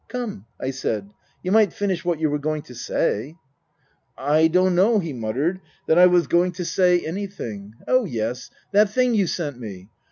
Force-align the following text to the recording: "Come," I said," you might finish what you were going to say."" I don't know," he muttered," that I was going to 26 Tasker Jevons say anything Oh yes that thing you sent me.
"Come," 0.09 0.47
I 0.59 0.71
said," 0.71 1.11
you 1.43 1.51
might 1.51 1.73
finish 1.73 2.03
what 2.03 2.19
you 2.19 2.31
were 2.31 2.39
going 2.39 2.63
to 2.63 2.73
say."" 2.73 3.35
I 4.35 4.47
don't 4.47 4.73
know," 4.73 4.97
he 4.97 5.13
muttered," 5.13 5.61
that 5.87 5.99
I 5.99 6.07
was 6.07 6.25
going 6.25 6.53
to 6.53 6.65
26 6.65 6.75
Tasker 6.75 6.81
Jevons 6.81 7.03
say 7.05 7.07
anything 7.07 7.75
Oh 7.87 8.05
yes 8.05 8.49
that 8.71 8.89
thing 8.89 9.13
you 9.13 9.27
sent 9.27 9.59
me. 9.59 9.89